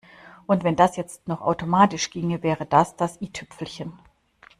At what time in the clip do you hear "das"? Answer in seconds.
0.75-0.95, 2.65-2.95, 2.95-3.21